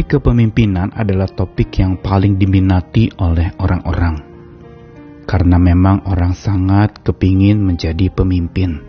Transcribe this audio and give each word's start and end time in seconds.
Topik 0.00 0.16
kepemimpinan 0.16 0.96
adalah 0.96 1.28
topik 1.28 1.76
yang 1.76 2.00
paling 2.00 2.40
diminati 2.40 3.12
oleh 3.20 3.52
orang-orang. 3.60 4.16
Karena 5.28 5.60
memang 5.60 6.08
orang 6.08 6.32
sangat 6.32 7.04
kepingin 7.04 7.60
menjadi 7.60 8.08
pemimpin. 8.08 8.80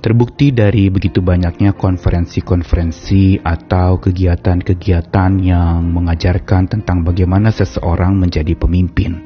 Terbukti 0.00 0.56
dari 0.56 0.88
begitu 0.88 1.20
banyaknya 1.20 1.76
konferensi-konferensi 1.76 3.44
atau 3.44 4.00
kegiatan-kegiatan 4.00 5.36
yang 5.36 5.84
mengajarkan 5.92 6.72
tentang 6.72 7.04
bagaimana 7.04 7.52
seseorang 7.52 8.16
menjadi 8.16 8.56
pemimpin. 8.56 9.20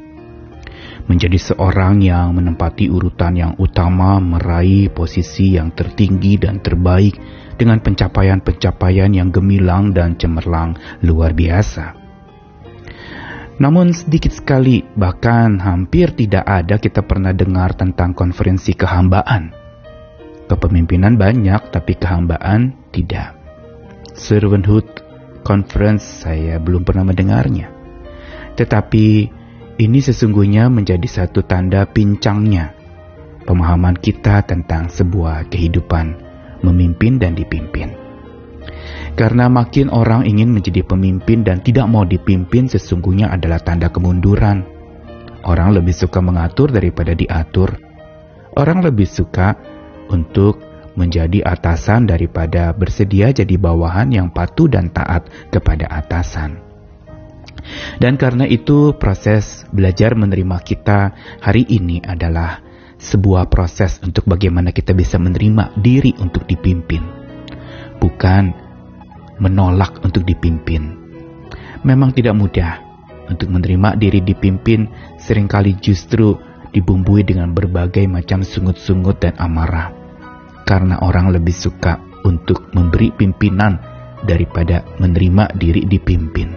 Menjadi 1.06 1.38
seorang 1.38 2.02
yang 2.02 2.34
menempati 2.34 2.90
urutan 2.90 3.38
yang 3.38 3.54
utama 3.62 4.18
meraih 4.18 4.90
posisi 4.90 5.54
yang 5.54 5.70
tertinggi 5.70 6.34
dan 6.34 6.58
terbaik 6.58 7.14
dengan 7.62 7.78
pencapaian-pencapaian 7.78 9.14
yang 9.14 9.30
gemilang 9.30 9.94
dan 9.94 10.18
cemerlang 10.18 10.74
luar 11.06 11.30
biasa. 11.30 11.94
Namun 13.62 13.94
sedikit 13.94 14.34
sekali, 14.34 14.82
bahkan 14.98 15.62
hampir 15.62 16.10
tidak 16.18 16.42
ada 16.42 16.82
kita 16.82 17.06
pernah 17.06 17.30
dengar 17.30 17.78
tentang 17.78 18.10
konferensi 18.10 18.74
kehambaan. 18.74 19.54
Kepemimpinan 20.50 21.14
banyak, 21.14 21.70
tapi 21.70 21.94
kehambaan 21.94 22.74
tidak. 22.90 23.38
Servanthood 24.18 25.06
Conference 25.42 26.26
saya 26.26 26.58
belum 26.58 26.82
pernah 26.82 27.06
mendengarnya. 27.06 27.70
Tetapi 28.58 29.06
ini 29.78 29.98
sesungguhnya 29.98 30.70
menjadi 30.70 31.06
satu 31.06 31.42
tanda 31.42 31.82
pincangnya 31.86 32.74
pemahaman 33.42 33.98
kita 33.98 34.46
tentang 34.46 34.86
sebuah 34.86 35.50
kehidupan 35.50 36.31
memimpin 36.62 37.18
dan 37.20 37.36
dipimpin. 37.36 37.94
Karena 39.12 39.52
makin 39.52 39.92
orang 39.92 40.24
ingin 40.24 40.48
menjadi 40.48 40.80
pemimpin 40.88 41.44
dan 41.44 41.60
tidak 41.60 41.84
mau 41.84 42.08
dipimpin 42.08 42.64
sesungguhnya 42.70 43.28
adalah 43.28 43.60
tanda 43.60 43.92
kemunduran. 43.92 44.64
Orang 45.44 45.76
lebih 45.76 45.92
suka 45.92 46.22
mengatur 46.24 46.72
daripada 46.72 47.12
diatur. 47.12 47.76
Orang 48.56 48.80
lebih 48.80 49.04
suka 49.04 49.58
untuk 50.08 50.62
menjadi 50.96 51.44
atasan 51.44 52.08
daripada 52.08 52.72
bersedia 52.72 53.32
jadi 53.32 53.56
bawahan 53.56 54.12
yang 54.12 54.28
patuh 54.32 54.68
dan 54.68 54.92
taat 54.92 55.28
kepada 55.48 55.88
atasan. 55.88 56.60
Dan 58.00 58.18
karena 58.18 58.44
itu 58.48 58.96
proses 58.98 59.64
belajar 59.70 60.18
menerima 60.18 60.58
kita 60.66 61.14
hari 61.40 61.64
ini 61.68 62.02
adalah 62.02 62.60
sebuah 63.02 63.50
proses 63.50 63.98
untuk 63.98 64.30
bagaimana 64.30 64.70
kita 64.70 64.94
bisa 64.94 65.18
menerima 65.18 65.74
diri 65.82 66.14
untuk 66.22 66.46
dipimpin, 66.46 67.02
bukan 67.98 68.54
menolak 69.42 69.98
untuk 70.06 70.22
dipimpin. 70.22 71.02
Memang 71.82 72.14
tidak 72.14 72.38
mudah 72.38 72.78
untuk 73.26 73.50
menerima 73.50 73.98
diri 73.98 74.22
dipimpin, 74.22 74.86
sering 75.18 75.50
kali 75.50 75.74
justru 75.82 76.38
dibumbui 76.70 77.26
dengan 77.26 77.50
berbagai 77.50 78.06
macam 78.06 78.46
sungut-sungut 78.46 79.18
dan 79.18 79.34
amarah, 79.42 79.90
karena 80.62 81.02
orang 81.02 81.34
lebih 81.34 81.52
suka 81.52 81.98
untuk 82.22 82.70
memberi 82.70 83.10
pimpinan 83.10 83.82
daripada 84.22 84.86
menerima 85.02 85.58
diri 85.58 85.82
dipimpin. 85.90 86.54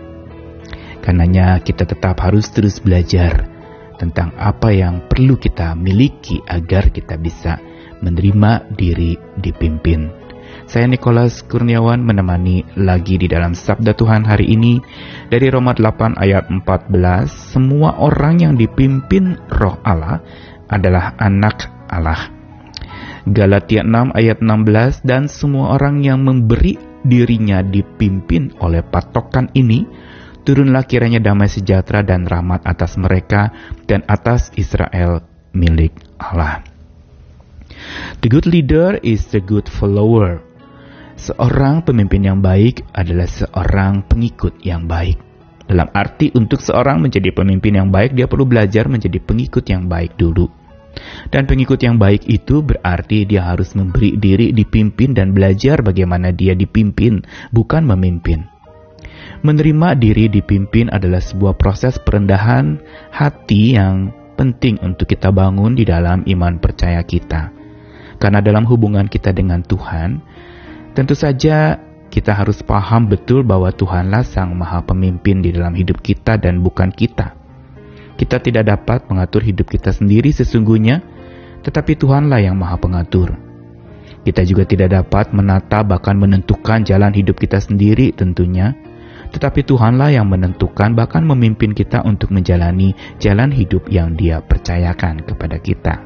Karenanya 1.01 1.57
kita 1.61 1.89
tetap 1.89 2.21
harus 2.21 2.49
terus 2.53 2.77
belajar 2.77 3.54
tentang 3.97 4.31
apa 4.37 4.71
yang 4.71 5.07
perlu 5.07 5.35
kita 5.39 5.73
miliki 5.75 6.39
agar 6.45 6.91
kita 6.91 7.15
bisa 7.19 7.57
menerima 8.03 8.75
diri 8.75 9.15
dipimpin. 9.39 10.25
Saya 10.65 10.89
Nikolas 10.89 11.45
Kurniawan 11.45 12.01
menemani 12.01 12.65
lagi 12.79 13.21
di 13.21 13.27
dalam 13.29 13.53
Sabda 13.53 13.93
Tuhan 13.93 14.25
hari 14.25 14.49
ini 14.49 14.81
dari 15.29 15.51
Roma 15.51 15.75
8 15.77 16.17
ayat 16.17 16.49
14. 16.49 17.53
Semua 17.53 17.99
orang 18.01 18.41
yang 18.41 18.53
dipimpin 18.57 19.37
roh 19.51 19.77
Allah 19.85 20.23
adalah 20.71 21.13
anak 21.21 21.69
Allah. 21.91 22.33
Galatia 23.25 23.81
6 23.85 24.13
ayat 24.13 24.37
16 24.41 25.05
dan 25.05 25.25
semua 25.29 25.77
orang 25.77 26.01
yang 26.01 26.21
memberi 26.21 26.77
dirinya 27.05 27.61
dipimpin 27.61 28.53
oleh 28.61 28.81
patokan 28.81 29.49
ini 29.53 29.85
turunlah 30.45 30.85
kiranya 30.85 31.17
damai 31.19 31.49
sejahtera 31.49 32.05
dan 32.05 32.29
rahmat 32.29 32.61
atas 32.63 32.95
mereka 32.95 33.49
dan 33.89 34.05
atas 34.05 34.53
Israel 34.55 35.25
milik 35.51 35.91
Allah. 36.21 36.61
The 38.21 38.29
good 38.29 38.45
leader 38.45 39.01
is 39.01 39.27
the 39.33 39.41
good 39.41 39.67
follower. 39.67 40.39
Seorang 41.15 41.83
pemimpin 41.83 42.27
yang 42.27 42.39
baik 42.43 42.85
adalah 42.93 43.27
seorang 43.27 44.05
pengikut 44.05 44.61
yang 44.61 44.85
baik. 44.85 45.17
Dalam 45.65 45.89
arti 45.97 46.29
untuk 46.37 46.61
seorang 46.61 47.01
menjadi 47.01 47.33
pemimpin 47.33 47.73
yang 47.81 47.89
baik, 47.89 48.13
dia 48.13 48.29
perlu 48.29 48.45
belajar 48.45 48.85
menjadi 48.85 49.17
pengikut 49.17 49.65
yang 49.65 49.89
baik 49.89 50.13
dulu. 50.13 50.45
Dan 51.33 51.49
pengikut 51.49 51.81
yang 51.81 51.99
baik 51.99 52.23
itu 52.29 52.63
berarti 52.63 53.27
dia 53.27 53.43
harus 53.43 53.75
memberi 53.75 54.15
diri 54.15 54.55
dipimpin 54.55 55.11
dan 55.11 55.35
belajar 55.35 55.81
bagaimana 55.81 56.31
dia 56.31 56.55
dipimpin, 56.55 57.25
bukan 57.51 57.83
memimpin. 57.83 58.54
Menerima 59.43 59.99
diri 59.99 60.31
dipimpin 60.31 60.87
adalah 60.93 61.19
sebuah 61.19 61.59
proses 61.59 61.99
perendahan 61.99 62.79
hati 63.11 63.75
yang 63.75 64.13
penting 64.35 64.79
untuk 64.83 65.09
kita 65.11 65.31
bangun 65.31 65.75
di 65.75 65.83
dalam 65.87 66.23
iman 66.27 66.59
percaya 66.59 67.03
kita. 67.03 67.51
Karena 68.15 68.39
dalam 68.39 68.63
hubungan 68.63 69.11
kita 69.11 69.35
dengan 69.35 69.59
Tuhan, 69.59 70.23
tentu 70.95 71.15
saja 71.15 71.79
kita 72.07 72.31
harus 72.31 72.63
paham 72.63 73.11
betul 73.11 73.43
bahwa 73.43 73.71
Tuhanlah 73.75 74.23
Sang 74.23 74.55
Maha 74.55 74.79
Pemimpin 74.87 75.43
di 75.43 75.51
dalam 75.51 75.75
hidup 75.75 75.99
kita 75.99 76.39
dan 76.39 76.63
bukan 76.63 76.95
kita. 76.95 77.35
Kita 78.15 78.39
tidak 78.39 78.71
dapat 78.71 79.11
mengatur 79.11 79.43
hidup 79.43 79.67
kita 79.67 79.91
sendiri 79.91 80.31
sesungguhnya, 80.31 81.03
tetapi 81.67 81.99
Tuhanlah 81.99 82.39
yang 82.39 82.55
Maha 82.55 82.79
Pengatur. 82.79 83.35
Kita 84.23 84.41
juga 84.47 84.63
tidak 84.63 84.95
dapat 84.95 85.35
menata 85.35 85.83
bahkan 85.83 86.15
menentukan 86.15 86.87
jalan 86.87 87.11
hidup 87.11 87.35
kita 87.35 87.59
sendiri 87.59 88.15
tentunya, 88.15 88.73
tetapi 89.35 89.67
Tuhanlah 89.67 90.15
yang 90.15 90.31
menentukan 90.31 90.95
bahkan 90.95 91.27
memimpin 91.27 91.75
kita 91.75 91.99
untuk 92.07 92.31
menjalani 92.31 92.95
jalan 93.19 93.51
hidup 93.51 93.91
yang 93.91 94.15
dia 94.15 94.39
percayakan 94.39 95.27
kepada 95.27 95.59
kita. 95.59 95.99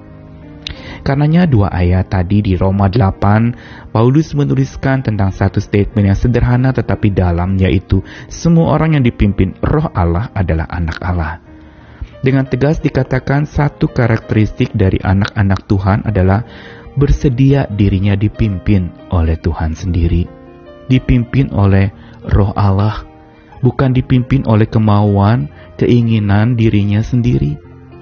Karenanya 1.06 1.46
dua 1.46 1.70
ayat 1.70 2.10
tadi 2.10 2.42
di 2.42 2.54
Roma 2.58 2.90
8, 2.90 3.94
Paulus 3.94 4.34
menuliskan 4.34 5.06
tentang 5.06 5.30
satu 5.30 5.62
statement 5.62 6.10
yang 6.10 6.18
sederhana 6.18 6.74
tetapi 6.74 7.14
dalam 7.14 7.56
yaitu 7.62 8.02
semua 8.28 8.74
orang 8.74 8.98
yang 8.98 9.04
dipimpin 9.06 9.54
roh 9.62 9.88
Allah 9.94 10.34
adalah 10.34 10.66
anak 10.70 10.98
Allah. 11.00 11.38
Dengan 12.20 12.44
tegas 12.50 12.84
dikatakan 12.84 13.48
satu 13.48 13.88
karakteristik 13.88 14.76
dari 14.76 15.00
anak-anak 15.00 15.64
Tuhan 15.72 16.04
adalah 16.04 16.44
bersedia 17.00 17.64
dirinya 17.72 18.20
dipimpin 18.20 18.92
oleh 19.16 19.40
Tuhan 19.40 19.72
sendiri. 19.72 20.28
Dipimpin 20.92 21.56
oleh 21.56 21.94
roh 22.28 22.52
Allah 22.60 23.09
bukan 23.60 23.92
dipimpin 23.96 24.48
oleh 24.48 24.68
kemauan, 24.68 25.52
keinginan 25.80 26.56
dirinya 26.56 27.04
sendiri, 27.04 27.56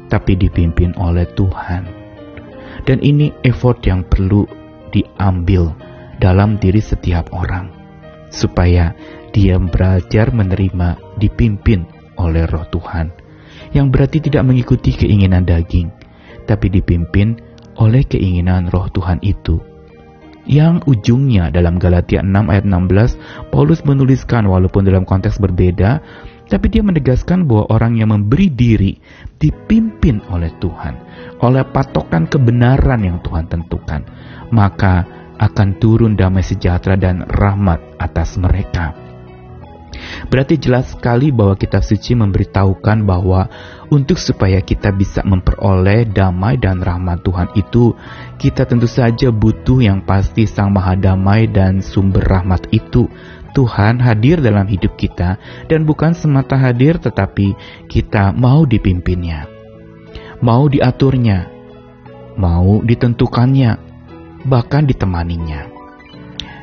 tapi 0.09 0.37
dipimpin 0.37 0.93
oleh 0.97 1.25
Tuhan. 1.33 1.83
Dan 2.87 3.03
ini 3.03 3.33
effort 3.43 3.83
yang 3.83 4.07
perlu 4.07 4.47
diambil 4.93 5.75
dalam 6.17 6.55
diri 6.57 6.79
setiap 6.79 7.29
orang, 7.35 7.69
supaya 8.31 8.95
dia 9.35 9.59
belajar 9.59 10.31
menerima 10.31 11.19
dipimpin 11.19 11.85
oleh 12.17 12.47
roh 12.47 12.65
Tuhan, 12.71 13.11
yang 13.75 13.91
berarti 13.91 14.23
tidak 14.23 14.47
mengikuti 14.47 14.95
keinginan 14.95 15.43
daging, 15.43 15.91
tapi 16.47 16.71
dipimpin 16.71 17.37
oleh 17.77 18.01
keinginan 18.07 18.71
roh 18.73 18.89
Tuhan 18.89 19.21
itu 19.21 19.76
yang 20.47 20.79
ujungnya 20.87 21.51
dalam 21.51 21.75
Galatia 21.77 22.23
6 22.23 22.31
ayat 22.47 22.65
16 22.65 23.51
Paulus 23.51 23.83
menuliskan 23.83 24.47
walaupun 24.47 24.87
dalam 24.87 25.03
konteks 25.03 25.43
berbeda 25.43 25.99
tapi 26.47 26.71
dia 26.71 26.79
menegaskan 26.79 27.43
bahwa 27.43 27.67
orang 27.67 27.99
yang 27.99 28.15
memberi 28.15 28.47
diri 28.47 28.95
dipimpin 29.35 30.23
oleh 30.31 30.49
Tuhan 30.63 30.95
oleh 31.43 31.63
patokan 31.67 32.25
kebenaran 32.31 33.03
yang 33.03 33.19
Tuhan 33.19 33.51
tentukan 33.51 34.01
maka 34.55 35.03
akan 35.37 35.77
turun 35.77 36.17
damai 36.17 36.41
sejahtera 36.41 36.97
dan 36.97 37.27
rahmat 37.27 37.99
atas 38.01 38.39
mereka 38.41 39.06
Berarti 40.27 40.59
jelas 40.59 40.91
sekali 40.91 41.31
bahwa 41.31 41.55
kitab 41.55 41.87
suci 41.87 42.11
memberitahukan 42.11 43.07
bahwa 43.07 43.47
untuk 43.87 44.19
supaya 44.19 44.59
kita 44.59 44.91
bisa 44.91 45.23
memperoleh 45.23 46.03
damai 46.03 46.59
dan 46.59 46.83
rahmat 46.83 47.23
Tuhan 47.23 47.47
itu, 47.55 47.95
kita 48.35 48.67
tentu 48.67 48.91
saja 48.91 49.31
butuh 49.31 49.79
yang 49.79 50.03
pasti 50.03 50.43
Sang 50.43 50.75
Maha 50.75 50.99
Damai 50.99 51.47
dan 51.47 51.79
sumber 51.79 52.27
rahmat 52.27 52.67
itu. 52.75 53.07
Tuhan 53.55 53.97
hadir 54.03 54.37
dalam 54.37 54.69
hidup 54.69 54.99
kita 54.99 55.41
dan 55.65 55.81
bukan 55.87 56.13
semata 56.13 56.53
hadir 56.59 57.01
tetapi 57.01 57.57
kita 57.89 58.29
mau 58.35 58.69
dipimpinnya. 58.69 59.49
Mau 60.45 60.69
diaturnya, 60.69 61.49
mau 62.37 62.83
ditentukannya, 62.85 63.71
bahkan 64.45 64.85
ditemaninya. 64.85 65.76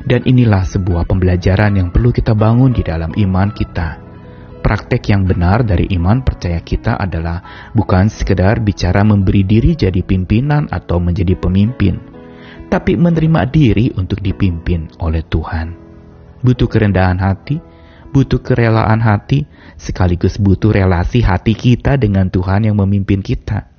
Dan 0.05 0.21
inilah 0.21 0.61
sebuah 0.69 1.09
pembelajaran 1.09 1.81
yang 1.81 1.89
perlu 1.89 2.13
kita 2.13 2.37
bangun 2.37 2.69
di 2.69 2.85
dalam 2.85 3.09
iman 3.09 3.49
kita. 3.49 4.05
Praktek 4.61 5.13
yang 5.13 5.25
benar 5.25 5.65
dari 5.65 5.89
iman 5.97 6.21
percaya 6.21 6.61
kita 6.61 6.97
adalah 6.97 7.69
bukan 7.73 8.09
sekedar 8.09 8.61
bicara 8.61 9.01
memberi 9.01 9.41
diri 9.45 9.73
jadi 9.73 10.01
pimpinan 10.05 10.69
atau 10.69 11.01
menjadi 11.01 11.37
pemimpin, 11.37 11.97
tapi 12.69 12.97
menerima 12.97 13.45
diri 13.49 13.93
untuk 13.97 14.21
dipimpin 14.21 14.89
oleh 15.01 15.21
Tuhan. 15.25 15.73
Butuh 16.41 16.69
kerendahan 16.69 17.17
hati, 17.21 17.61
butuh 18.09 18.41
kerelaan 18.41 19.01
hati, 19.01 19.45
sekaligus 19.77 20.37
butuh 20.37 20.73
relasi 20.73 21.25
hati 21.25 21.57
kita 21.57 21.97
dengan 21.97 22.29
Tuhan 22.29 22.65
yang 22.65 22.77
memimpin 22.77 23.21
kita. 23.25 23.74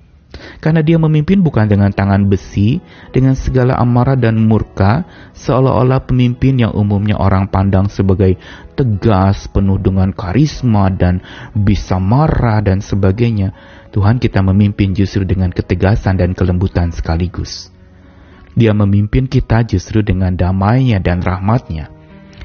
Karena 0.61 0.85
dia 0.85 1.01
memimpin 1.01 1.41
bukan 1.41 1.67
dengan 1.67 1.89
tangan 1.91 2.29
besi, 2.29 2.79
dengan 3.11 3.33
segala 3.35 3.77
amarah 3.81 4.15
dan 4.15 4.37
murka, 4.37 5.09
seolah-olah 5.33 6.05
pemimpin 6.05 6.61
yang 6.61 6.73
umumnya 6.77 7.17
orang 7.17 7.49
pandang 7.49 7.89
sebagai 7.89 8.37
tegas, 8.77 9.49
penuh 9.49 9.81
dengan 9.81 10.13
karisma 10.13 10.93
dan 10.93 11.25
bisa 11.57 11.97
marah 11.97 12.61
dan 12.61 12.85
sebagainya. 12.85 13.57
Tuhan 13.97 14.21
kita 14.21 14.45
memimpin 14.45 14.93
justru 14.93 15.25
dengan 15.25 15.49
ketegasan 15.49 16.21
dan 16.21 16.37
kelembutan 16.37 16.93
sekaligus. 16.93 17.73
Dia 18.53 18.77
memimpin 18.77 19.29
kita 19.29 19.65
justru 19.65 20.01
dengan 20.05 20.37
damainya 20.37 21.01
dan 21.01 21.25
rahmatnya. 21.25 21.96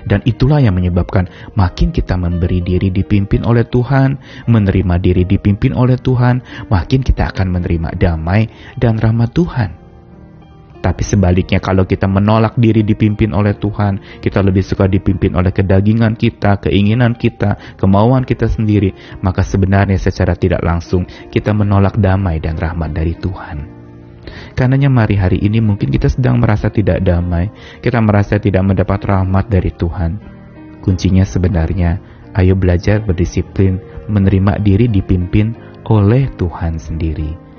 Dan 0.05 0.21
itulah 0.25 0.61
yang 0.61 0.77
menyebabkan 0.77 1.29
makin 1.53 1.93
kita 1.93 2.17
memberi 2.17 2.61
diri 2.61 2.89
dipimpin 2.89 3.45
oleh 3.45 3.65
Tuhan, 3.67 4.17
menerima 4.49 4.95
diri 5.01 5.23
dipimpin 5.25 5.73
oleh 5.73 5.97
Tuhan, 5.99 6.67
makin 6.69 7.01
kita 7.01 7.33
akan 7.33 7.47
menerima 7.53 7.97
damai 7.97 8.49
dan 8.77 8.97
rahmat 8.97 9.31
Tuhan. 9.33 9.81
Tapi 10.81 11.05
sebaliknya 11.05 11.61
kalau 11.61 11.85
kita 11.85 12.09
menolak 12.09 12.57
diri 12.57 12.81
dipimpin 12.81 13.37
oleh 13.37 13.53
Tuhan, 13.53 14.01
kita 14.17 14.41
lebih 14.41 14.65
suka 14.65 14.89
dipimpin 14.89 15.37
oleh 15.37 15.53
kedagingan 15.53 16.17
kita, 16.17 16.57
keinginan 16.57 17.13
kita, 17.13 17.77
kemauan 17.77 18.25
kita 18.25 18.49
sendiri, 18.49 18.97
maka 19.21 19.45
sebenarnya 19.45 20.01
secara 20.01 20.33
tidak 20.33 20.65
langsung 20.65 21.05
kita 21.29 21.53
menolak 21.53 22.01
damai 22.01 22.41
dan 22.41 22.57
rahmat 22.57 22.97
dari 22.97 23.13
Tuhan. 23.13 23.80
Karenanya 24.53 24.89
mari 24.91 25.15
hari 25.15 25.39
ini 25.41 25.59
mungkin 25.63 25.89
kita 25.89 26.11
sedang 26.11 26.41
merasa 26.41 26.67
tidak 26.71 27.01
damai, 27.01 27.49
kita 27.79 27.99
merasa 27.99 28.37
tidak 28.37 28.63
mendapat 28.65 28.99
rahmat 29.03 29.47
dari 29.47 29.71
Tuhan. 29.73 30.11
Kuncinya 30.81 31.23
sebenarnya, 31.23 32.01
ayo 32.33 32.57
belajar 32.57 33.03
berdisiplin, 33.05 33.77
menerima 34.09 34.59
diri 34.59 34.89
dipimpin 34.89 35.53
oleh 35.85 36.29
Tuhan 36.35 36.81
sendiri. 36.81 37.51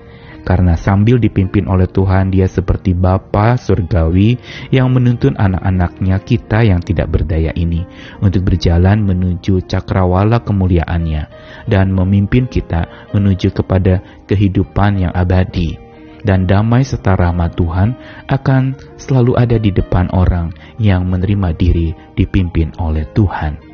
Karena 0.42 0.74
sambil 0.74 1.22
dipimpin 1.22 1.70
oleh 1.70 1.86
Tuhan, 1.86 2.34
dia 2.34 2.50
seperti 2.50 2.98
Bapa 2.98 3.54
surgawi 3.54 4.34
yang 4.74 4.90
menuntun 4.90 5.38
anak-anaknya 5.38 6.18
kita 6.18 6.66
yang 6.66 6.82
tidak 6.82 7.14
berdaya 7.14 7.54
ini 7.54 7.86
untuk 8.18 8.50
berjalan 8.50 9.06
menuju 9.06 9.62
cakrawala 9.70 10.42
kemuliaannya 10.42 11.22
dan 11.70 11.94
memimpin 11.94 12.50
kita 12.50 13.14
menuju 13.14 13.54
kepada 13.54 14.02
kehidupan 14.26 15.06
yang 15.06 15.14
abadi 15.14 15.78
dan 16.22 16.46
damai 16.46 16.86
serta 16.86 17.18
rahmat 17.18 17.54
Tuhan 17.58 17.94
akan 18.30 18.62
selalu 18.98 19.34
ada 19.38 19.58
di 19.58 19.74
depan 19.74 20.10
orang 20.14 20.54
yang 20.78 21.06
menerima 21.06 21.54
diri 21.54 21.94
dipimpin 22.14 22.74
oleh 22.78 23.06
Tuhan. 23.14 23.72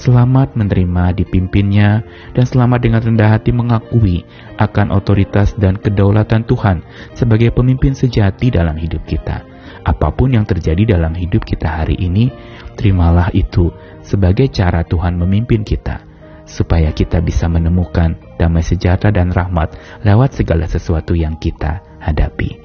Selamat 0.00 0.56
menerima 0.56 1.12
dipimpinnya 1.12 2.00
dan 2.32 2.44
selamat 2.48 2.80
dengan 2.80 3.00
rendah 3.04 3.28
hati 3.36 3.52
mengakui 3.52 4.24
akan 4.56 4.88
otoritas 4.92 5.52
dan 5.60 5.76
kedaulatan 5.76 6.48
Tuhan 6.48 6.80
sebagai 7.12 7.52
pemimpin 7.52 7.92
sejati 7.92 8.48
dalam 8.48 8.76
hidup 8.80 9.04
kita. 9.04 9.44
Apa 9.84 10.10
pun 10.16 10.32
yang 10.32 10.48
terjadi 10.48 10.96
dalam 10.96 11.12
hidup 11.14 11.44
kita 11.44 11.68
hari 11.68 11.94
ini, 12.00 12.32
terimalah 12.74 13.30
itu 13.36 13.70
sebagai 14.00 14.48
cara 14.48 14.82
Tuhan 14.82 15.20
memimpin 15.20 15.62
kita 15.62 16.02
supaya 16.46 16.94
kita 16.94 17.18
bisa 17.20 17.50
menemukan 17.50 18.14
damai 18.38 18.62
sejahtera 18.62 19.10
dan 19.10 19.34
rahmat 19.34 19.74
lewat 20.06 20.38
segala 20.38 20.70
sesuatu 20.70 21.12
yang 21.12 21.34
kita 21.42 21.82
hadapi. 22.06 22.62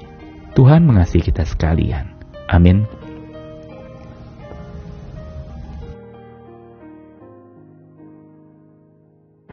Tuhan 0.54 0.86
mengasihi 0.86 1.32
kita 1.32 1.42
sekalian. 1.42 2.14
Amin. 2.46 2.86